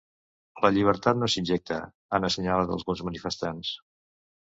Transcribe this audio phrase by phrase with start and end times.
[0.65, 1.77] “La llibertat no s’injecta”,
[2.17, 3.75] han assenyalat alguns manifestants.